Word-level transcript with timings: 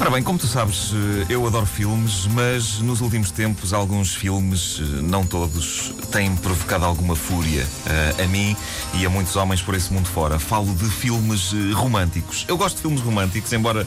Ora 0.00 0.08
bem, 0.08 0.22
como 0.22 0.38
tu 0.38 0.46
sabes, 0.46 0.92
eh, 0.94 1.26
eu 1.28 1.46
adoro 1.46 1.66
filmes, 1.66 2.26
mas 2.28 2.78
nos 2.78 3.02
últimos 3.02 3.30
tempos 3.30 3.74
alguns 3.74 4.14
filmes, 4.14 4.80
eh, 4.80 5.02
não 5.02 5.26
todos, 5.26 5.92
têm 6.10 6.34
provocado 6.36 6.86
alguma 6.86 7.14
fúria 7.14 7.64
uh, 7.64 8.24
a 8.24 8.26
mim 8.26 8.56
e 8.94 9.04
a 9.04 9.10
muitos 9.10 9.36
homens 9.36 9.60
por 9.60 9.74
esse 9.74 9.92
mundo 9.92 10.08
fora. 10.08 10.38
Falo 10.38 10.74
de 10.74 10.88
filmes 10.88 11.52
uh, 11.52 11.74
românticos. 11.74 12.46
Eu 12.48 12.56
gosto 12.56 12.76
de 12.76 12.82
filmes 12.82 13.02
românticos, 13.02 13.52
embora 13.52 13.86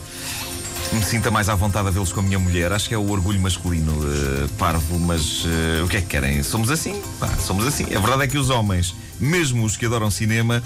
me 0.91 1.01
sinta 1.03 1.31
mais 1.31 1.49
à 1.49 1.55
vontade 1.55 1.87
a 1.87 1.91
vê-los 1.91 2.13
com 2.13 2.19
a 2.19 2.23
minha 2.23 2.37
mulher. 2.37 2.71
Acho 2.71 2.89
que 2.89 2.93
é 2.93 2.97
o 2.97 3.09
orgulho 3.09 3.39
masculino, 3.39 3.93
uh, 3.93 4.47
parvo, 4.59 4.99
mas 4.99 5.43
o 5.83 5.87
que 5.87 5.97
é 5.97 6.01
que 6.01 6.07
querem? 6.07 6.43
Somos 6.43 6.69
assim? 6.69 7.01
Pá, 7.19 7.27
somos 7.39 7.65
assim. 7.65 7.85
A 7.85 7.99
verdade 7.99 8.21
é 8.21 8.27
que 8.27 8.37
os 8.37 8.51
homens, 8.51 8.93
mesmo 9.19 9.65
os 9.65 9.75
que 9.75 9.87
adoram 9.87 10.11
cinema, 10.11 10.61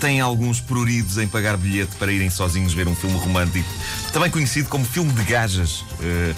têm 0.00 0.20
alguns 0.20 0.60
pruridos 0.60 1.18
em 1.18 1.28
pagar 1.28 1.56
bilhete 1.56 1.94
para 1.96 2.10
irem 2.10 2.30
sozinhos 2.30 2.72
ver 2.72 2.88
um 2.88 2.94
filme 2.94 3.18
romântico, 3.18 3.68
também 4.12 4.30
conhecido 4.30 4.68
como 4.68 4.84
filme 4.84 5.12
de 5.12 5.22
gajas. 5.24 5.80
Uh, 6.00 6.34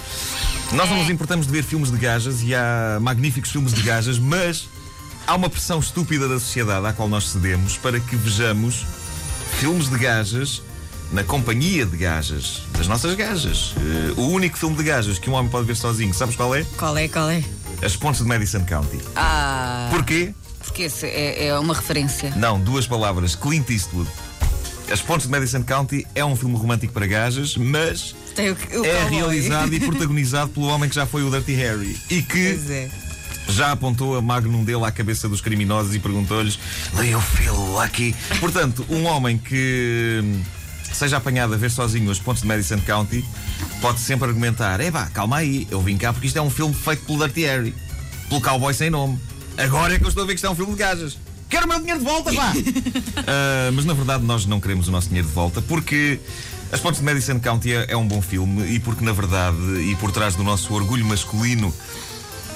nós 0.72 0.90
não 0.90 0.98
nos 0.98 1.08
importamos 1.08 1.46
de 1.46 1.52
ver 1.52 1.62
filmes 1.62 1.90
de 1.90 1.96
gajas 1.96 2.42
e 2.42 2.54
há 2.54 2.98
magníficos 3.00 3.50
filmes 3.50 3.72
de 3.72 3.82
gajas, 3.82 4.18
mas 4.18 4.68
há 5.26 5.34
uma 5.36 5.48
pressão 5.48 5.78
estúpida 5.78 6.28
da 6.28 6.40
sociedade 6.40 6.84
à 6.86 6.92
qual 6.92 7.08
nós 7.08 7.28
cedemos 7.28 7.76
para 7.76 8.00
que 8.00 8.16
vejamos 8.16 8.84
filmes 9.60 9.88
de 9.88 9.96
gajas 9.96 10.62
na 11.12 11.22
companhia 11.22 11.86
de 11.86 11.96
gajas, 11.96 12.62
das 12.72 12.88
nossas 12.88 13.14
gajas. 13.14 13.74
Uh, 14.16 14.20
o 14.22 14.28
único 14.30 14.58
filme 14.58 14.76
de 14.76 14.82
gajas 14.82 15.18
que 15.18 15.30
um 15.30 15.34
homem 15.34 15.50
pode 15.50 15.66
ver 15.66 15.76
sozinho, 15.76 16.12
sabes 16.12 16.34
qual 16.34 16.54
é? 16.54 16.64
Qual 16.76 16.96
é, 16.96 17.06
qual 17.06 17.30
é? 17.30 17.44
As 17.82 17.94
Pontes 17.94 18.22
de 18.22 18.26
Madison 18.26 18.64
County. 18.64 18.98
Ah. 19.14 19.88
Porquê? 19.90 20.34
Porque 20.62 20.88
é, 21.02 21.46
é 21.48 21.58
uma 21.58 21.74
referência. 21.74 22.32
Não, 22.36 22.60
duas 22.60 22.86
palavras. 22.86 23.34
Clint 23.34 23.68
Eastwood. 23.70 24.08
As 24.90 25.00
Pontes 25.00 25.26
de 25.26 25.32
Madison 25.32 25.62
County 25.62 26.06
é 26.14 26.24
um 26.24 26.36
filme 26.36 26.56
romântico 26.56 26.92
para 26.92 27.06
gajas, 27.06 27.56
mas 27.56 28.14
Tem 28.34 28.50
o, 28.50 28.52
o 28.54 28.84
é 28.84 29.00
cowboy. 29.02 29.10
realizado 29.18 29.72
e 29.74 29.80
protagonizado 29.80 30.50
pelo 30.50 30.66
homem 30.66 30.88
que 30.88 30.94
já 30.94 31.06
foi 31.06 31.22
o 31.22 31.30
Dirty 31.30 31.54
Harry 31.54 31.98
e 32.10 32.20
que 32.22 32.54
Pois 32.54 32.70
é. 32.70 32.90
já 33.48 33.72
apontou 33.72 34.16
a 34.16 34.20
magnum 34.22 34.62
dele 34.64 34.84
à 34.84 34.90
cabeça 34.90 35.28
dos 35.28 35.40
criminosos 35.40 35.94
e 35.94 35.98
perguntou-lhes: 35.98 36.58
Do 36.94 37.02
you 37.04 37.20
feel 37.20 37.54
lucky? 37.54 38.14
Portanto, 38.38 38.84
um 38.90 39.04
homem 39.06 39.38
que 39.38 40.20
hum, 40.22 40.42
seja 40.92 41.16
apanhado 41.16 41.54
a 41.54 41.56
ver 41.56 41.70
sozinho 41.70 42.10
as 42.10 42.18
pontes 42.18 42.42
de 42.42 42.48
Madison 42.48 42.78
County 42.80 43.24
pode 43.80 43.98
sempre 43.98 44.28
argumentar: 44.28 44.78
Epá, 44.80 45.06
calma 45.06 45.38
aí, 45.38 45.66
eu 45.70 45.80
vim 45.80 45.96
cá 45.96 46.12
porque 46.12 46.26
isto 46.26 46.38
é 46.38 46.42
um 46.42 46.50
filme 46.50 46.74
feito 46.74 47.04
pelo 47.06 47.18
Dirty 47.20 47.42
Harry, 47.46 47.74
pelo 48.28 48.42
cowboy 48.42 48.74
sem 48.74 48.90
nome. 48.90 49.18
Agora 49.56 49.94
é 49.94 49.98
que 49.98 50.04
eu 50.04 50.08
estou 50.08 50.24
a 50.24 50.26
ver 50.26 50.32
que 50.32 50.36
isto 50.36 50.46
é 50.46 50.50
um 50.50 50.54
filme 50.54 50.72
de 50.72 50.78
gajas. 50.78 51.16
Quero 51.48 51.66
o 51.66 51.68
meu 51.68 51.78
dinheiro 51.78 51.98
de 51.98 52.04
volta, 52.06 52.32
pá! 52.32 52.52
Ah, 53.26 53.70
mas 53.72 53.84
na 53.84 53.94
verdade 53.94 54.24
nós 54.24 54.46
não 54.46 54.58
queremos 54.60 54.88
o 54.88 54.90
nosso 54.90 55.08
dinheiro 55.08 55.28
de 55.28 55.34
volta 55.34 55.62
porque 55.62 56.18
As 56.72 56.80
Pontes 56.80 56.98
de 56.98 57.04
Madison 57.04 57.38
County 57.38 57.72
é 57.72 57.86
é 57.90 57.96
um 57.96 58.06
bom 58.06 58.20
filme 58.20 58.64
e 58.74 58.80
porque 58.80 59.04
na 59.04 59.12
verdade 59.12 59.56
e 59.88 59.94
por 59.96 60.10
trás 60.10 60.34
do 60.34 60.42
nosso 60.42 60.74
orgulho 60.74 61.04
masculino 61.04 61.72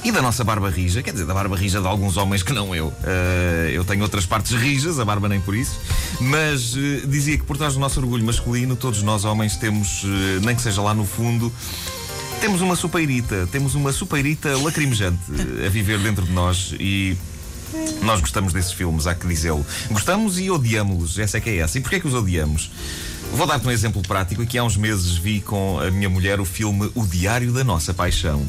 e 0.02 0.12
da 0.12 0.22
nossa 0.22 0.44
barba 0.44 0.70
rija, 0.70 1.02
quer 1.02 1.10
dizer, 1.10 1.26
da 1.26 1.34
barba 1.34 1.56
rija 1.56 1.80
de 1.80 1.86
alguns 1.86 2.16
homens 2.16 2.42
que 2.42 2.52
não 2.52 2.74
eu. 2.74 2.92
Ah, 3.04 3.68
eu 3.70 3.84
tenho 3.84 4.02
outras 4.02 4.24
partes 4.24 4.52
rijas, 4.52 4.98
a 4.98 5.04
barba 5.04 5.28
nem 5.28 5.40
por 5.40 5.54
isso. 5.54 5.78
Mas 6.20 6.76
eh, 6.76 7.06
dizia 7.06 7.36
que 7.36 7.44
por 7.44 7.56
trás 7.56 7.74
do 7.74 7.80
nosso 7.80 8.00
orgulho 8.00 8.24
masculino, 8.24 8.76
todos 8.76 9.02
nós 9.02 9.24
homens 9.24 9.56
temos, 9.56 10.04
eh, 10.04 10.40
nem 10.42 10.54
que 10.54 10.62
seja 10.62 10.80
lá 10.80 10.94
no 10.94 11.04
fundo, 11.04 11.52
temos 12.46 12.60
uma 12.60 12.76
supeirita, 12.76 13.48
temos 13.50 13.74
uma 13.74 13.90
supeirita 13.90 14.56
lacrimejante 14.58 15.18
a 15.66 15.68
viver 15.68 15.98
dentro 15.98 16.24
de 16.24 16.30
nós 16.30 16.72
e 16.78 17.16
nós 18.02 18.20
gostamos 18.20 18.52
desses 18.52 18.70
filmes, 18.70 19.08
há 19.08 19.16
que 19.16 19.26
dizê-lo. 19.26 19.66
Gostamos 19.90 20.38
e 20.38 20.48
odiamos-los, 20.48 21.18
essa 21.18 21.38
é 21.38 21.40
que 21.40 21.50
é 21.50 21.56
essa. 21.56 21.76
E 21.76 21.80
porquê 21.80 21.96
é 21.96 22.00
que 22.00 22.06
os 22.06 22.14
odiamos? 22.14 22.70
Vou 23.32 23.48
dar-te 23.48 23.66
um 23.66 23.70
exemplo 23.72 24.00
prático. 24.00 24.42
Aqui 24.42 24.56
há 24.56 24.62
uns 24.62 24.76
meses 24.76 25.16
vi 25.16 25.40
com 25.40 25.80
a 25.80 25.90
minha 25.90 26.08
mulher 26.08 26.38
o 26.38 26.44
filme 26.44 26.88
O 26.94 27.04
Diário 27.04 27.52
da 27.52 27.64
Nossa 27.64 27.92
Paixão. 27.92 28.46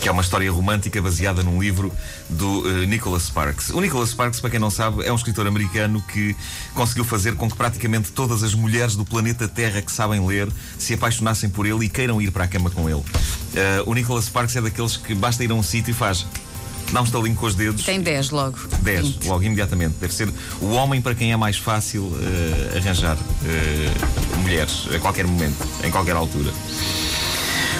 Que 0.00 0.08
é 0.08 0.12
uma 0.12 0.22
história 0.22 0.50
romântica 0.50 1.02
baseada 1.02 1.42
num 1.42 1.60
livro 1.60 1.92
do 2.28 2.68
eh, 2.68 2.86
Nicholas 2.86 3.24
Sparks. 3.24 3.70
O 3.70 3.80
Nicholas 3.80 4.10
Sparks, 4.10 4.40
para 4.40 4.50
quem 4.50 4.60
não 4.60 4.70
sabe, 4.70 5.04
é 5.04 5.12
um 5.12 5.16
escritor 5.16 5.46
americano 5.46 6.00
que 6.02 6.36
conseguiu 6.74 7.04
fazer 7.04 7.34
com 7.34 7.50
que 7.50 7.56
praticamente 7.56 8.12
todas 8.12 8.42
as 8.42 8.54
mulheres 8.54 8.94
do 8.94 9.04
planeta 9.04 9.48
Terra 9.48 9.82
que 9.82 9.90
sabem 9.90 10.24
ler 10.24 10.48
se 10.78 10.94
apaixonassem 10.94 11.50
por 11.50 11.66
ele 11.66 11.86
e 11.86 11.88
queiram 11.88 12.22
ir 12.22 12.30
para 12.30 12.44
a 12.44 12.48
cama 12.48 12.70
com 12.70 12.88
ele. 12.88 13.02
Eh, 13.54 13.82
o 13.86 13.94
Nicholas 13.94 14.26
Sparks 14.26 14.54
é 14.56 14.60
daqueles 14.60 14.96
que 14.96 15.14
basta 15.14 15.42
ir 15.42 15.50
a 15.50 15.54
um 15.54 15.62
sítio 15.62 15.90
e 15.90 15.94
faz. 15.94 16.26
Dá 16.92 17.02
um 17.02 17.04
estalinho 17.04 17.36
com 17.36 17.46
os 17.46 17.54
dedos. 17.54 17.84
Tem 17.84 18.00
10 18.00 18.30
logo. 18.30 18.58
10, 18.80 19.06
20. 19.08 19.26
logo 19.26 19.42
imediatamente. 19.42 19.96
Deve 20.00 20.14
ser 20.14 20.32
o 20.60 20.70
homem 20.70 21.02
para 21.02 21.14
quem 21.14 21.32
é 21.32 21.36
mais 21.36 21.58
fácil 21.58 22.10
eh, 22.20 22.78
arranjar 22.78 23.18
eh, 23.44 24.38
mulheres 24.42 24.88
a 24.94 24.98
qualquer 24.98 25.26
momento, 25.26 25.66
em 25.84 25.90
qualquer 25.90 26.16
altura. 26.16 26.52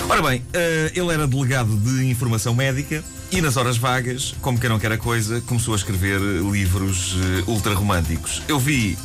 Ora 0.09 0.23
bem, 0.23 0.43
eh, 0.55 0.91
ele 0.95 1.13
era 1.13 1.27
delegado 1.27 1.77
de 1.77 2.07
informação 2.07 2.55
médica 2.55 3.05
e 3.31 3.43
nas 3.43 3.59
horas 3.59 3.77
vagas, 3.77 4.35
como 4.41 4.59
quem 4.59 4.71
não 4.71 4.79
quer 4.79 4.91
a 4.91 4.97
coisa, 4.97 5.41
começou 5.43 5.75
a 5.75 5.77
escrever 5.77 6.19
livros 6.51 7.15
eh, 7.15 7.45
ultra 7.47 7.75
românticos. 7.75 8.43
Eu 8.49 8.59
vi 8.59 8.97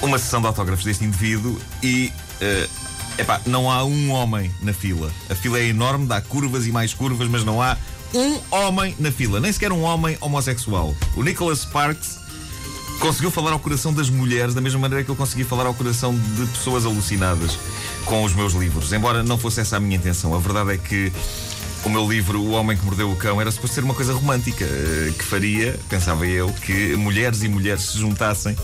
uma 0.00 0.16
sessão 0.16 0.40
de 0.40 0.46
autógrafos 0.46 0.84
deste 0.84 1.04
indivíduo 1.04 1.58
e. 1.82 2.12
eh, 2.40 2.68
epá, 3.18 3.40
não 3.44 3.68
há 3.68 3.84
um 3.84 4.10
homem 4.12 4.52
na 4.62 4.72
fila. 4.72 5.10
A 5.28 5.34
fila 5.34 5.58
é 5.58 5.66
enorme, 5.66 6.06
dá 6.06 6.20
curvas 6.20 6.64
e 6.66 6.70
mais 6.70 6.94
curvas, 6.94 7.26
mas 7.28 7.44
não 7.44 7.60
há 7.60 7.76
um 8.14 8.38
homem 8.54 8.94
na 9.00 9.10
fila. 9.10 9.40
Nem 9.40 9.52
sequer 9.52 9.72
um 9.72 9.82
homem 9.82 10.16
homossexual. 10.20 10.94
O 11.16 11.24
Nicholas 11.24 11.60
Sparks 11.60 12.20
conseguiu 13.00 13.32
falar 13.32 13.50
ao 13.52 13.58
coração 13.58 13.92
das 13.92 14.08
mulheres 14.08 14.54
da 14.54 14.60
mesma 14.60 14.78
maneira 14.78 15.02
que 15.02 15.10
eu 15.10 15.16
consegui 15.16 15.42
falar 15.42 15.66
ao 15.66 15.74
coração 15.74 16.14
de 16.14 16.46
pessoas 16.46 16.86
alucinadas 16.86 17.58
com 18.04 18.22
os 18.24 18.34
meus 18.34 18.52
livros. 18.52 18.92
Embora 18.92 19.22
não 19.22 19.38
fosse 19.38 19.60
essa 19.60 19.76
a 19.76 19.80
minha 19.80 19.96
intenção. 19.96 20.34
A 20.34 20.38
verdade 20.38 20.72
é 20.72 20.78
que 20.78 21.12
o 21.84 21.90
meu 21.90 22.08
livro, 22.08 22.40
O 22.40 22.52
Homem 22.52 22.76
que 22.76 22.84
Mordeu 22.84 23.10
o 23.10 23.16
Cão, 23.16 23.40
era 23.40 23.50
suposto 23.50 23.74
ser 23.74 23.84
uma 23.84 23.92
coisa 23.92 24.14
romântica, 24.14 24.64
eh, 24.64 25.12
que 25.18 25.22
faria, 25.22 25.78
pensava 25.88 26.26
eu, 26.26 26.48
que 26.48 26.96
mulheres 26.96 27.42
e 27.42 27.48
mulheres 27.48 27.82
se 27.82 27.98
juntassem 27.98 28.56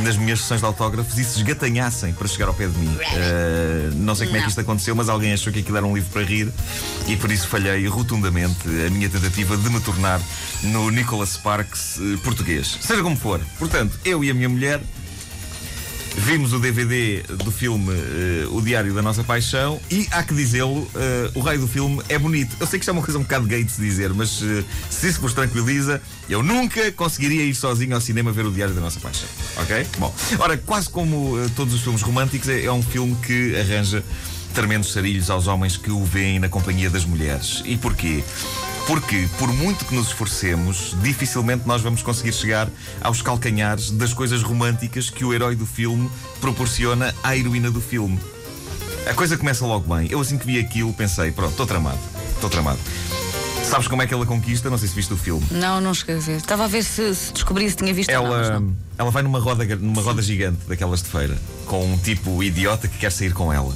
nas 0.00 0.16
minhas 0.16 0.40
sessões 0.40 0.60
de 0.60 0.66
autógrafos 0.66 1.18
e 1.18 1.24
se 1.24 1.38
esgatanhassem 1.38 2.14
para 2.14 2.26
chegar 2.26 2.48
ao 2.48 2.54
pé 2.54 2.66
de 2.66 2.78
mim. 2.78 2.96
Eh, 3.00 3.90
não 3.96 4.14
sei 4.14 4.26
como 4.26 4.38
é 4.38 4.42
que 4.42 4.48
isto 4.48 4.60
aconteceu, 4.60 4.94
mas 4.94 5.10
alguém 5.10 5.34
achou 5.34 5.52
que 5.52 5.58
aquilo 5.60 5.76
era 5.76 5.84
um 5.84 5.94
livro 5.94 6.10
para 6.10 6.22
rir 6.22 6.50
e 7.06 7.16
por 7.16 7.30
isso 7.30 7.46
falhei 7.48 7.86
rotundamente 7.86 8.66
a 8.86 8.90
minha 8.90 9.10
tentativa 9.10 9.56
de 9.58 9.68
me 9.68 9.80
tornar 9.80 10.20
no 10.62 10.90
Nicholas 10.90 11.30
Sparks 11.30 11.98
eh, 11.98 12.16
português. 12.24 12.78
Seja 12.80 13.02
como 13.02 13.16
for. 13.16 13.40
Portanto, 13.58 13.98
eu 14.06 14.24
e 14.24 14.30
a 14.30 14.34
minha 14.34 14.48
mulher 14.48 14.80
Vimos 16.16 16.52
o 16.52 16.60
DVD 16.60 17.22
do 17.44 17.50
filme 17.50 17.92
eh, 17.92 18.46
O 18.50 18.62
Diário 18.62 18.94
da 18.94 19.02
Nossa 19.02 19.24
Paixão 19.24 19.80
e, 19.90 20.06
há 20.10 20.22
que 20.22 20.32
dizê-lo, 20.32 20.88
eh, 20.94 21.30
o 21.34 21.40
raio 21.40 21.60
do 21.60 21.68
filme 21.68 22.00
é 22.08 22.18
bonito. 22.18 22.56
Eu 22.60 22.66
sei 22.66 22.78
que 22.78 22.84
isto 22.84 22.90
é 22.90 22.92
uma 22.92 23.02
coisa 23.02 23.18
um 23.18 23.22
bocado 23.22 23.46
gay 23.46 23.64
de 23.64 23.72
se 23.72 23.80
dizer, 23.80 24.14
mas 24.14 24.40
eh, 24.42 24.64
se 24.88 25.08
isso 25.08 25.20
vos 25.20 25.34
tranquiliza, 25.34 26.00
eu 26.28 26.42
nunca 26.42 26.92
conseguiria 26.92 27.44
ir 27.44 27.54
sozinho 27.54 27.94
ao 27.94 28.00
cinema 28.00 28.30
ver 28.30 28.46
o 28.46 28.52
Diário 28.52 28.74
da 28.74 28.80
Nossa 28.80 29.00
Paixão. 29.00 29.28
Ok? 29.56 29.86
Bom, 29.98 30.14
ora, 30.38 30.56
quase 30.56 30.88
como 30.88 31.36
todos 31.56 31.74
os 31.74 31.80
filmes 31.80 32.00
românticos, 32.00 32.48
é, 32.48 32.64
é 32.64 32.72
um 32.72 32.82
filme 32.82 33.16
que 33.16 33.56
arranja 33.56 34.02
tremendos 34.54 34.92
sarilhos 34.92 35.28
aos 35.30 35.48
homens 35.48 35.76
que 35.76 35.90
o 35.90 36.04
veem 36.04 36.38
na 36.38 36.48
companhia 36.48 36.88
das 36.88 37.04
mulheres. 37.04 37.60
E 37.66 37.76
porquê? 37.76 38.22
Porque, 38.86 39.26
por 39.38 39.50
muito 39.52 39.84
que 39.86 39.94
nos 39.94 40.08
esforcemos, 40.08 40.94
dificilmente 41.02 41.66
nós 41.66 41.80
vamos 41.80 42.02
conseguir 42.02 42.32
chegar 42.32 42.68
aos 43.00 43.22
calcanhares 43.22 43.90
das 43.90 44.12
coisas 44.12 44.42
românticas 44.42 45.08
que 45.08 45.24
o 45.24 45.32
herói 45.32 45.56
do 45.56 45.64
filme 45.64 46.10
proporciona 46.40 47.14
à 47.22 47.34
heroína 47.34 47.70
do 47.70 47.80
filme. 47.80 48.20
A 49.08 49.14
coisa 49.14 49.38
começa 49.38 49.64
logo 49.64 49.92
bem. 49.94 50.08
Eu, 50.10 50.20
assim 50.20 50.36
que 50.36 50.46
vi 50.46 50.58
aquilo, 50.58 50.92
pensei: 50.92 51.32
pronto, 51.32 51.52
estou 51.52 51.66
tramado. 51.66 51.98
Estou 52.34 52.50
tramado. 52.50 52.78
Sabes 53.62 53.88
como 53.88 54.02
é 54.02 54.06
que 54.06 54.12
ela 54.12 54.26
conquista? 54.26 54.68
Não 54.68 54.76
sei 54.76 54.88
se 54.88 54.94
viste 54.94 55.12
o 55.14 55.16
filme. 55.16 55.46
Não, 55.50 55.80
não 55.80 55.94
cheguei 55.94 56.16
a 56.16 56.20
ver. 56.20 56.36
Estava 56.36 56.64
a 56.64 56.68
ver 56.68 56.84
se, 56.84 57.14
se 57.14 57.32
descobri 57.32 57.68
se 57.68 57.76
tinha 57.76 57.92
visto 57.94 58.10
ou 58.10 58.16
não, 58.22 58.34
Ela, 58.34 58.60
não. 58.60 58.76
ela 58.98 59.10
vai 59.10 59.22
numa 59.22 59.38
roda, 59.40 59.64
numa 59.76 60.02
roda 60.02 60.20
gigante 60.20 60.58
daquelas 60.68 61.02
de 61.02 61.08
feira, 61.08 61.36
com 61.64 61.84
um 61.92 61.96
tipo 61.96 62.42
idiota 62.42 62.86
que 62.86 62.98
quer 62.98 63.10
sair 63.10 63.32
com 63.32 63.50
ela. 63.50 63.74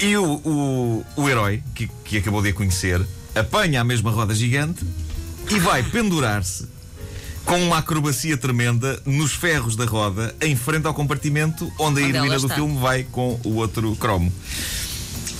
E 0.00 0.16
o, 0.16 0.24
o, 0.24 1.04
o 1.16 1.28
herói, 1.28 1.60
que, 1.74 1.90
que 2.04 2.18
acabou 2.18 2.40
de 2.40 2.50
a 2.50 2.52
conhecer, 2.52 3.04
apanha 3.38 3.80
a 3.80 3.84
mesma 3.84 4.10
roda 4.10 4.34
gigante 4.34 4.84
e 5.50 5.58
vai 5.58 5.82
pendurar-se 5.82 6.66
com 7.44 7.58
uma 7.62 7.78
acrobacia 7.78 8.36
tremenda 8.36 9.00
nos 9.06 9.32
ferros 9.32 9.74
da 9.74 9.86
roda 9.86 10.34
em 10.40 10.54
frente 10.54 10.86
ao 10.86 10.92
compartimento 10.92 11.72
onde 11.78 12.02
a 12.02 12.06
heroína 12.08 12.38
do 12.38 12.44
está. 12.46 12.54
filme 12.56 12.78
vai 12.78 13.04
com 13.04 13.40
o 13.44 13.54
outro 13.54 13.96
cromo. 13.96 14.30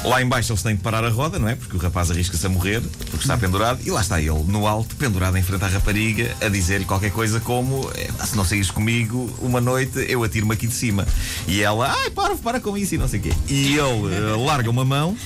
Lá 0.05 0.23
embaixo 0.23 0.53
eles 0.53 0.63
têm 0.63 0.77
de 0.77 0.81
parar 0.81 1.05
a 1.05 1.11
roda, 1.11 1.41
não 1.41 1.49
é? 1.49 1.57
Porque 1.57 1.77
o 1.77 1.79
rapaz 1.79 2.09
arrisca-se 2.09 2.47
a 2.47 2.49
morrer, 2.49 2.81
porque 3.11 3.17
está 3.17 3.37
pendurado, 3.37 3.81
e 3.85 3.91
lá 3.91 4.01
está 4.01 4.21
ele, 4.21 4.45
no 4.47 4.65
alto, 4.65 4.95
pendurado 4.95 5.37
em 5.37 5.43
frente 5.43 5.65
à 5.65 5.67
rapariga, 5.69 6.37
a 6.41 6.49
dizer-lhe 6.49 6.85
qualquer 6.85 7.11
coisa 7.11 7.41
como: 7.41 7.91
"É, 7.97 8.09
se 8.25 8.37
não 8.37 8.45
saís 8.45 8.71
comigo 8.71 9.29
uma 9.43 9.61
noite, 9.61 9.99
eu 10.09 10.23
atiro-me 10.23 10.53
aqui 10.55 10.69
de 10.69 10.75
cima. 10.75 11.05
E 11.49 11.61
ela, 11.61 11.93
ai, 11.93 12.11
para, 12.11 12.37
para 12.37 12.61
com 12.61 12.79
isso 12.79 12.95
e 12.95 12.99
não 12.99 13.09
sei 13.09 13.19
o 13.19 13.23
quê. 13.25 13.33
E 13.49 13.77
ele 13.77 14.15
eh, 14.15 14.37
larga 14.47 14.71
uma 14.71 14.85
mão 14.85 15.17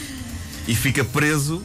e 0.66 0.74
fica 0.74 1.04
preso 1.04 1.62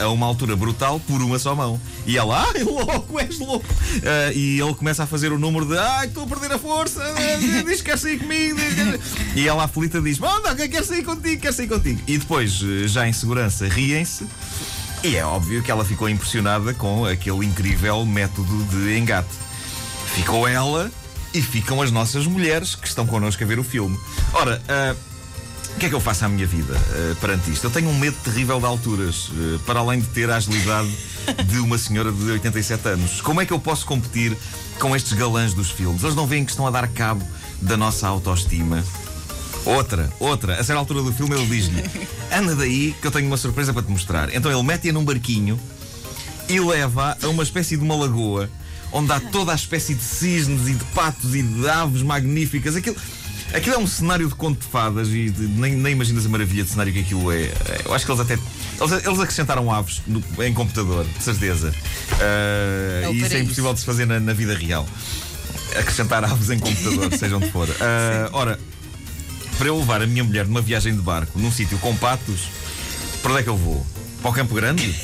a 0.00 0.08
uma 0.08 0.26
altura 0.26 0.56
brutal 0.56 1.00
por 1.00 1.20
uma 1.22 1.38
só 1.38 1.54
mão. 1.54 1.80
E 2.06 2.16
ela, 2.16 2.46
ai, 2.48 2.62
louco, 2.62 3.18
és 3.18 3.38
louco. 3.38 3.66
Uh, 3.66 4.32
e 4.34 4.60
ele 4.60 4.74
começa 4.74 5.04
a 5.04 5.06
fazer 5.06 5.32
o 5.32 5.38
número 5.38 5.66
de, 5.66 5.76
ai, 5.76 6.06
estou 6.06 6.24
a 6.24 6.26
perder 6.26 6.52
a 6.52 6.58
força, 6.58 7.02
diz 7.64 7.82
que 7.82 7.90
quer 7.90 7.98
sair 7.98 8.18
comigo. 8.18 8.58
E 9.34 9.46
ela 9.46 9.64
aflita 9.64 10.00
diz, 10.00 10.18
manda, 10.18 10.54
quer 10.68 10.84
sair 10.84 11.04
contigo, 11.04 11.42
quer 11.42 11.52
sair 11.52 11.68
contigo. 11.68 12.00
E 12.06 12.18
depois, 12.18 12.52
já 12.86 13.06
em 13.06 13.12
segurança, 13.12 13.68
riem-se. 13.68 14.26
E 15.02 15.16
é 15.16 15.24
óbvio 15.24 15.62
que 15.62 15.70
ela 15.70 15.84
ficou 15.84 16.08
impressionada 16.08 16.72
com 16.74 17.04
aquele 17.04 17.44
incrível 17.46 18.04
método 18.04 18.64
de 18.64 18.98
engate. 18.98 19.28
Ficou 20.14 20.48
ela 20.48 20.90
e 21.34 21.42
ficam 21.42 21.82
as 21.82 21.90
nossas 21.90 22.26
mulheres 22.26 22.74
que 22.74 22.88
estão 22.88 23.06
connosco 23.06 23.42
a 23.44 23.46
ver 23.46 23.58
o 23.58 23.64
filme. 23.64 23.98
Ora, 24.32 24.60
uh, 24.64 25.15
o 25.76 25.78
que 25.78 25.84
é 25.84 25.88
que 25.90 25.94
eu 25.94 26.00
faço 26.00 26.24
à 26.24 26.28
minha 26.28 26.46
vida 26.46 26.72
uh, 26.72 27.16
perante 27.16 27.50
isto? 27.50 27.64
Eu 27.64 27.70
tenho 27.70 27.90
um 27.90 27.98
medo 27.98 28.16
terrível 28.24 28.58
de 28.58 28.64
alturas, 28.64 29.28
uh, 29.28 29.58
para 29.66 29.80
além 29.80 30.00
de 30.00 30.06
ter 30.06 30.30
a 30.30 30.36
agilidade 30.36 30.90
de 31.44 31.58
uma 31.58 31.76
senhora 31.76 32.10
de 32.10 32.30
87 32.30 32.88
anos. 32.88 33.20
Como 33.20 33.42
é 33.42 33.46
que 33.46 33.52
eu 33.52 33.58
posso 33.58 33.84
competir 33.84 34.34
com 34.78 34.96
estes 34.96 35.12
galãs 35.12 35.52
dos 35.52 35.70
filmes? 35.70 36.02
Eles 36.02 36.16
não 36.16 36.26
veem 36.26 36.46
que 36.46 36.50
estão 36.50 36.66
a 36.66 36.70
dar 36.70 36.88
cabo 36.88 37.22
da 37.60 37.76
nossa 37.76 38.08
autoestima. 38.08 38.82
Outra, 39.66 40.10
outra. 40.18 40.54
A 40.54 40.64
certa 40.64 40.76
altura 40.80 41.02
do 41.02 41.12
filme 41.12 41.34
ele 41.34 41.44
diz-lhe: 41.44 41.84
Anda 42.32 42.56
daí 42.56 42.94
que 42.98 43.06
eu 43.06 43.10
tenho 43.10 43.26
uma 43.26 43.36
surpresa 43.36 43.74
para 43.74 43.82
te 43.82 43.90
mostrar. 43.90 44.34
Então 44.34 44.50
ele 44.50 44.62
mete-a 44.62 44.94
num 44.94 45.04
barquinho 45.04 45.60
e 46.48 46.58
leva 46.58 47.18
a 47.22 47.28
uma 47.28 47.42
espécie 47.42 47.76
de 47.76 47.82
uma 47.82 47.94
lagoa 47.94 48.48
onde 48.92 49.12
há 49.12 49.20
toda 49.20 49.52
a 49.52 49.54
espécie 49.54 49.94
de 49.94 50.02
cisnes 50.02 50.68
e 50.68 50.72
de 50.72 50.84
patos 50.86 51.34
e 51.34 51.42
de 51.42 51.68
aves 51.68 52.00
magníficas. 52.00 52.76
Aquilo. 52.76 52.96
Aquilo 53.54 53.76
é 53.76 53.78
um 53.78 53.86
cenário 53.86 54.28
de 54.28 54.34
conto 54.34 54.60
de 54.60 54.66
fadas 54.66 55.08
e 55.08 55.30
de, 55.30 55.46
nem, 55.46 55.74
nem 55.74 55.92
imaginas 55.92 56.26
a 56.26 56.28
maravilha 56.28 56.64
de 56.64 56.70
cenário 56.70 56.92
que 56.92 57.00
aquilo 57.00 57.30
é. 57.32 57.50
Eu 57.84 57.94
acho 57.94 58.04
que 58.04 58.10
eles 58.10 58.20
até. 58.20 58.34
Eles, 58.34 59.06
eles 59.06 59.20
acrescentaram 59.20 59.72
aves 59.72 60.02
no, 60.06 60.22
em 60.42 60.52
computador, 60.52 61.04
de 61.04 61.22
certeza. 61.22 61.70
Uh, 61.70 63.12
e 63.12 63.20
isso 63.22 63.34
é 63.34 63.40
impossível 63.40 63.72
de 63.72 63.80
se 63.80 63.86
fazer 63.86 64.06
na, 64.06 64.18
na, 64.20 64.32
vida 64.32 64.54
real. 64.54 64.86
Acrescentar 65.78 66.24
aves 66.24 66.50
em 66.50 66.58
computador, 66.58 67.12
seja 67.16 67.36
onde 67.36 67.50
for. 67.50 67.68
Uh, 67.68 67.74
ora, 68.32 68.58
para 69.56 69.68
eu 69.68 69.78
levar 69.78 70.02
a 70.02 70.06
minha 70.06 70.24
mulher 70.24 70.46
numa 70.46 70.60
viagem 70.60 70.94
de 70.94 71.00
barco 71.00 71.38
num 71.38 71.50
sítio 71.50 71.78
com 71.78 71.96
patos, 71.96 72.48
para 73.22 73.30
onde 73.30 73.40
é 73.40 73.42
que 73.42 73.48
eu 73.48 73.56
vou? 73.56 73.86
Para 74.20 74.30
o 74.30 74.34
Campo 74.34 74.54
Grande? 74.54 74.94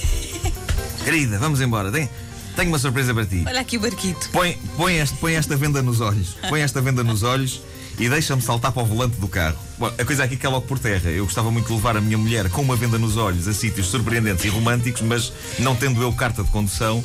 Querida, 1.04 1.38
vamos 1.38 1.60
embora. 1.60 1.90
Tem, 1.90 2.08
tenho 2.56 2.68
uma 2.68 2.78
surpresa 2.78 3.14
para 3.14 3.24
ti. 3.24 3.44
Olha 3.46 3.60
aqui 3.60 3.78
o 3.78 3.80
barquito. 3.80 4.28
Põe, 4.30 4.58
põe, 4.76 4.98
este, 4.98 5.16
põe 5.16 5.34
esta 5.34 5.56
venda 5.56 5.80
nos 5.80 6.00
olhos. 6.00 6.36
Põe 6.48 6.60
esta 6.60 6.80
venda 6.82 7.02
nos 7.02 7.22
olhos 7.22 7.62
e 7.98 8.08
deixa-me 8.08 8.42
saltar 8.42 8.72
para 8.72 8.82
o 8.82 8.86
volante 8.86 9.16
do 9.18 9.28
carro. 9.28 9.56
Bom, 9.78 9.86
a 9.86 10.04
coisa 10.04 10.24
aqui 10.24 10.36
que 10.36 10.46
é 10.46 10.48
logo 10.48 10.66
por 10.66 10.78
terra. 10.78 11.10
Eu 11.10 11.24
gostava 11.24 11.50
muito 11.50 11.66
de 11.66 11.72
levar 11.72 11.96
a 11.96 12.00
minha 12.00 12.18
mulher 12.18 12.48
com 12.50 12.62
uma 12.62 12.76
venda 12.76 12.98
nos 12.98 13.16
olhos 13.16 13.46
a 13.48 13.52
sítios 13.52 13.86
surpreendentes 13.86 14.44
e 14.44 14.48
românticos, 14.48 15.02
mas 15.02 15.32
não 15.58 15.74
tendo 15.74 16.02
eu 16.02 16.12
carta 16.12 16.42
de 16.42 16.50
condução, 16.50 17.02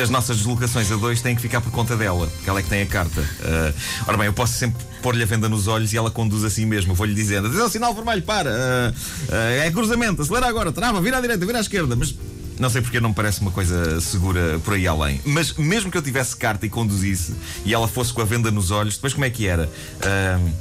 as 0.00 0.10
nossas 0.10 0.36
deslocações 0.36 0.90
a 0.92 0.96
dois 0.96 1.20
têm 1.20 1.34
que 1.34 1.42
ficar 1.42 1.60
por 1.60 1.72
conta 1.72 1.96
dela, 1.96 2.26
porque 2.26 2.48
ela 2.48 2.60
é 2.60 2.62
que 2.62 2.68
tem 2.68 2.82
a 2.82 2.86
carta. 2.86 3.20
Uh, 3.20 3.74
ora 4.06 4.16
bem, 4.16 4.26
eu 4.26 4.32
posso 4.32 4.52
sempre 4.52 4.84
pôr-lhe 5.02 5.22
a 5.22 5.26
venda 5.26 5.48
nos 5.48 5.66
olhos 5.66 5.92
e 5.92 5.96
ela 5.96 6.10
conduz 6.10 6.44
assim 6.44 6.66
mesmo. 6.66 6.94
Vou-lhe 6.94 7.14
dizendo: 7.14 7.48
o 7.48 7.68
sinal 7.68 7.94
vermelho, 7.94 8.22
para, 8.22 8.50
uh, 8.50 9.32
uh, 9.32 9.64
é 9.64 9.70
cruzamento, 9.70 10.22
acelera 10.22 10.46
agora, 10.46 10.70
trava, 10.70 11.00
vira 11.00 11.18
à 11.18 11.20
direita, 11.20 11.44
vira 11.44 11.58
à 11.58 11.60
esquerda. 11.60 11.96
Mas 11.96 12.14
não 12.58 12.70
sei 12.70 12.82
porque 12.82 13.00
não 13.00 13.10
me 13.10 13.14
parece 13.14 13.40
uma 13.40 13.50
coisa 13.50 14.00
segura 14.00 14.58
por 14.60 14.74
aí 14.74 14.86
além. 14.86 15.20
Mas 15.24 15.52
mesmo 15.54 15.90
que 15.90 15.98
eu 15.98 16.02
tivesse 16.02 16.36
carta 16.36 16.66
e 16.66 16.70
conduzisse 16.70 17.34
e 17.64 17.72
ela 17.72 17.88
fosse 17.88 18.12
com 18.12 18.20
a 18.20 18.24
venda 18.24 18.50
nos 18.50 18.70
olhos, 18.70 18.94
depois 18.94 19.12
como 19.12 19.24
é 19.24 19.30
que 19.30 19.46
era? 19.46 19.68
Uh, 19.68 20.52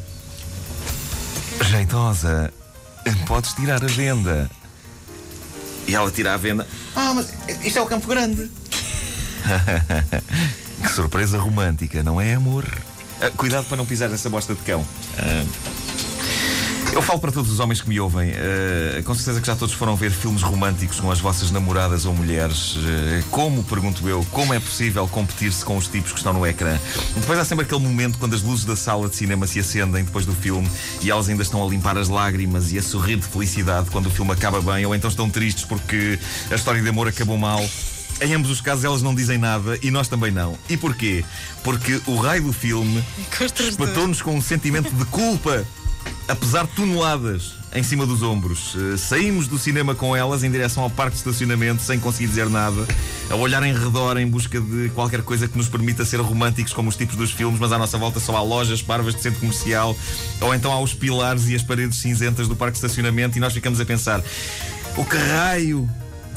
jeitosa, 1.66 2.54
podes 3.28 3.54
tirar 3.54 3.84
a 3.84 3.88
venda. 3.88 4.50
E 5.88 5.96
ela 5.96 6.12
tira 6.12 6.34
a 6.34 6.38
venda. 6.38 6.68
Ah, 6.96 7.14
mas 7.14 7.34
isto 7.64 7.80
é 7.80 7.82
o 7.82 7.86
Campo 7.86 8.08
Grande. 8.08 8.52
que 10.82 10.90
surpresa 10.90 11.40
romântica, 11.40 12.04
não 12.04 12.20
é 12.20 12.34
amor? 12.34 12.66
Uh, 13.22 13.32
cuidado 13.38 13.66
para 13.66 13.78
não 13.78 13.86
pisar 13.86 14.10
nessa 14.10 14.30
bosta 14.30 14.54
de 14.54 14.62
cão. 14.62 14.82
Uh, 14.82 15.48
eu 16.98 17.02
falo 17.04 17.20
para 17.20 17.32
todos 17.32 17.52
os 17.52 17.60
homens 17.60 17.80
que 17.80 17.88
me 17.88 18.00
ouvem. 18.00 18.32
Uh, 18.32 19.04
com 19.04 19.14
certeza 19.14 19.40
que 19.40 19.46
já 19.46 19.56
todos 19.56 19.76
foram 19.76 19.96
ver 19.96 20.10
filmes 20.10 20.42
românticos 20.42 21.00
com 21.00 21.12
as 21.12 21.20
vossas 21.20 21.52
namoradas 21.52 22.06
ou 22.06 22.14
mulheres. 22.14 22.76
Uh, 22.76 23.24
como, 23.30 23.64
pergunto 23.64 24.10
eu, 24.10 24.26
como 24.32 24.52
é 24.52 24.60
possível 24.60 25.08
competir-se 25.08 25.64
com 25.64 25.78
os 25.78 25.88
tipos 25.88 26.12
que 26.12 26.18
estão 26.18 26.34
no 26.34 26.44
ecrã? 26.44 26.80
E 27.16 27.20
depois 27.20 27.38
há 27.38 27.46
sempre 27.46 27.66
aquele 27.66 27.82
momento 27.82 28.18
quando 28.18 28.34
as 28.34 28.42
luzes 28.42 28.66
da 28.66 28.76
sala 28.76 29.08
de 29.08 29.16
cinema 29.16 29.46
se 29.46 29.60
acendem 29.60 30.04
depois 30.04 30.26
do 30.26 30.34
filme 30.34 30.68
e 31.00 31.12
elas 31.12 31.30
ainda 31.30 31.44
estão 31.44 31.64
a 31.64 31.70
limpar 31.70 32.00
as 32.00 32.10
lágrimas 32.10 32.72
e 32.72 32.80
a 32.80 32.82
sorrir 32.82 33.18
de 33.18 33.28
felicidade 33.28 33.92
quando 33.92 34.08
o 34.08 34.10
filme 34.10 34.32
acaba 34.32 34.60
bem, 34.60 34.84
ou 34.84 34.96
então 34.96 35.08
estão 35.08 35.30
tristes 35.30 35.66
porque 35.66 36.18
a 36.50 36.56
história 36.56 36.82
de 36.82 36.90
amor 36.90 37.08
acabou 37.08 37.38
mal. 37.38 37.64
Em 38.20 38.34
ambos 38.34 38.50
os 38.50 38.60
casos 38.60 38.84
elas 38.84 39.04
não 39.04 39.14
dizem 39.14 39.38
nada 39.38 39.78
e 39.84 39.92
nós 39.92 40.08
também 40.08 40.32
não. 40.32 40.58
E 40.68 40.76
porquê? 40.76 41.24
Porque 41.64 42.02
o 42.08 42.16
raio 42.16 42.42
do 42.42 42.54
filme 42.54 43.04
espetou-nos 43.60 44.24
com 44.24 44.36
um 44.36 44.42
sentimento 44.42 44.92
de 44.96 45.06
culpa 45.06 45.64
apesar 46.28 46.66
de 46.66 46.74
toneladas 46.74 47.54
em 47.74 47.84
cima 47.84 48.06
dos 48.06 48.22
ombros. 48.24 48.76
Uh, 48.76 48.98
saímos 48.98 49.48
do 49.48 49.58
cinema 49.58 49.94
com 49.94 50.16
elas 50.16 50.44
em 50.44 50.52
direção 50.52 50.84
ao 50.84 50.90
parque 50.90 51.14
de 51.14 51.18
estacionamento 51.18 51.82
sem 51.82 52.00
conseguir 52.00 52.28
dizer 52.28 52.50
nada, 52.50 52.88
a 53.30 53.36
olhar 53.36 53.64
em 53.64 53.74
redor 53.74 54.18
em 54.18 54.28
busca 54.28 54.60
de 54.60 54.90
qualquer 54.90 55.22
coisa 55.22 55.48
que 55.48 55.58
nos 55.58 55.70
permita 55.70 56.06
ser 56.06 56.20
românticos 56.20 56.74
como 56.74 56.90
os 56.90 56.96
tipos 56.96 57.16
dos 57.16 57.32
filmes, 57.32 57.60
mas 57.60 57.72
à 57.72 57.78
nossa 57.78 57.98
volta 57.98 58.20
só 58.20 58.36
há 58.36 58.42
lojas 58.42 58.82
parvas 58.82 59.16
de 59.16 59.22
centro 59.22 59.40
comercial, 59.40 59.96
ou 60.42 60.54
então 60.56 60.72
há 60.72 60.80
os 60.80 60.94
pilares 60.94 61.48
e 61.50 61.56
as 61.56 61.64
paredes 61.64 61.98
cinzentas 62.00 62.48
do 62.48 62.56
parque 62.56 62.80
de 62.80 62.86
estacionamento 62.86 63.38
e 63.38 63.42
nós 63.42 63.54
ficamos 63.54 63.80
a 63.80 63.86
pensar: 63.86 64.22
o 64.96 65.06
que 65.06 65.18
raio 65.18 65.88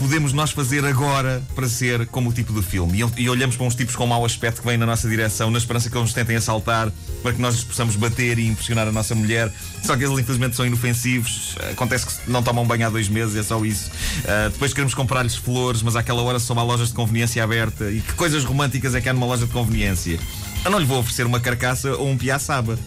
podemos 0.00 0.32
nós 0.32 0.50
fazer 0.50 0.82
agora 0.86 1.42
para 1.54 1.68
ser 1.68 2.06
como 2.06 2.30
o 2.30 2.32
tipo 2.32 2.54
do 2.54 2.62
filme? 2.62 3.04
E, 3.18 3.28
olhamos 3.28 3.54
para 3.54 3.66
uns 3.66 3.74
tipos 3.74 3.94
com 3.94 4.06
mau 4.06 4.24
aspecto 4.24 4.62
que 4.62 4.66
vêm 4.66 4.78
na 4.78 4.86
nossa 4.86 5.06
direção, 5.06 5.50
na 5.50 5.58
esperança 5.58 5.90
que 5.90 5.94
eles 5.94 6.06
nos 6.06 6.14
tentem 6.14 6.36
assaltar, 6.36 6.90
para 7.22 7.34
que 7.34 7.40
nós 7.40 7.54
lhes 7.54 7.64
possamos 7.64 7.96
bater 7.96 8.38
e 8.38 8.46
impressionar 8.46 8.88
a 8.88 8.92
nossa 8.92 9.14
mulher. 9.14 9.52
Só 9.84 9.94
que 9.98 10.02
eles, 10.02 10.18
infelizmente, 10.18 10.56
são 10.56 10.64
inofensivos. 10.66 11.54
Acontece 11.70 12.06
que 12.06 12.30
não 12.30 12.42
tomam 12.42 12.66
banho 12.66 12.86
há 12.86 12.90
dois 12.90 13.10
meses, 13.10 13.36
é 13.36 13.42
só 13.42 13.62
isso. 13.62 13.90
Uh, 13.90 14.48
depois 14.50 14.72
queremos 14.72 14.94
comprar-lhes 14.94 15.36
flores, 15.36 15.82
mas 15.82 15.94
àquela 15.94 16.22
hora 16.22 16.38
só 16.38 16.54
há 16.54 16.62
lojas 16.62 16.88
de 16.88 16.94
conveniência 16.94 17.44
aberta. 17.44 17.90
E 17.90 18.00
que 18.00 18.14
coisas 18.14 18.42
românticas 18.42 18.94
é 18.94 19.02
que 19.02 19.08
há 19.08 19.12
numa 19.12 19.26
loja 19.26 19.44
de 19.44 19.52
conveniência? 19.52 20.18
Eu 20.64 20.70
não 20.70 20.78
lhe 20.78 20.86
vou 20.86 20.98
oferecer 20.98 21.26
uma 21.26 21.40
carcaça 21.40 21.92
ou 21.92 22.08
um 22.08 22.16
piaçaba. 22.16 22.78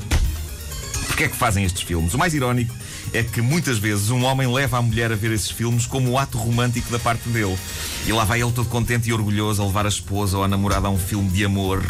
Porquê 1.06 1.26
é 1.26 1.28
que 1.28 1.36
fazem 1.36 1.64
estes 1.64 1.84
filmes? 1.84 2.16
O 2.16 2.18
mais 2.18 2.34
irónico 2.34 2.74
é 3.12 3.24
que 3.24 3.42
muitas 3.42 3.78
vezes 3.78 4.10
um 4.10 4.24
homem 4.24 4.52
leva 4.52 4.78
a 4.78 4.82
mulher 4.82 5.12
a 5.12 5.16
ver 5.16 5.32
esses 5.32 5.52
filmes 5.52 5.86
como 5.86 6.12
um 6.12 6.18
ato 6.18 6.38
romântico 6.38 6.92
da 6.92 7.00
parte 7.00 7.28
dele. 7.30 7.58
E 8.06 8.12
lá 8.12 8.24
vai 8.24 8.42
ele 8.42 8.52
todo 8.52 8.70
contente 8.70 9.10
e 9.10 9.14
orgulhoso 9.14 9.62
a 9.62 9.66
levar 9.66 9.86
a 9.86 9.90
esposa 9.90 10.38
ou 10.38 10.44
a 10.44 10.48
namorada 10.48 10.88
a 10.88 10.90
um 10.90 10.98
filme 10.98 11.30
de 11.30 11.44
amor. 11.44 11.84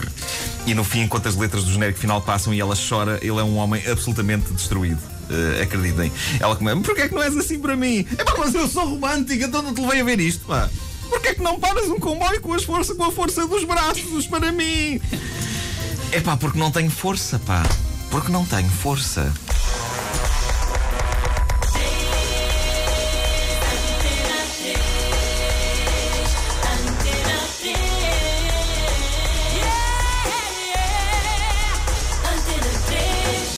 E 0.66 0.74
no 0.74 0.84
fim, 0.84 1.02
enquanto 1.02 1.28
as 1.28 1.36
letras 1.36 1.64
do 1.64 1.72
genérico 1.72 2.00
final 2.00 2.22
passam 2.22 2.54
e 2.54 2.60
ela 2.60 2.76
chora, 2.76 3.20
ele 3.22 3.40
é 3.40 3.44
um 3.44 3.58
homem 3.58 3.86
absolutamente 3.88 4.52
destruído. 4.54 5.00
Uh, 5.30 5.62
acreditem. 5.62 6.12
Ela 6.40 6.56
começa, 6.56 6.80
porquê 6.82 7.02
é 7.02 7.08
que 7.08 7.16
não 7.16 7.24
és 7.24 7.36
assim 7.36 7.60
para 7.60 7.76
mim? 7.76 8.06
É 8.18 8.24
pá, 8.24 8.36
mas 8.38 8.54
eu 8.54 8.68
sou 8.68 8.86
romântica, 8.86 9.46
então 9.46 9.62
não 9.62 9.74
te 9.74 9.82
levei 9.82 10.02
a 10.02 10.04
ver 10.04 10.20
isto, 10.20 10.46
pá. 10.46 10.70
Porquê 11.10 11.30
é 11.30 11.36
que 11.36 11.42
não 11.42 11.60
paras 11.60 11.90
um 11.90 12.00
comboio 12.00 12.42
com, 12.42 12.54
as 12.54 12.64
força, 12.64 12.94
com 12.96 13.04
a 13.04 13.12
força 13.12 13.48
dos 13.48 13.64
braços 13.64 14.28
para 14.28 14.52
mim? 14.52 15.00
É 16.12 16.20
pá, 16.20 16.36
porque 16.38 16.60
não 16.60 16.72
tenho 16.72 16.92
força, 16.92 17.40
pá. 17.40 17.64
Porque 18.10 18.32
não 18.32 18.46
tenho 18.46 18.70
força. 18.70 19.34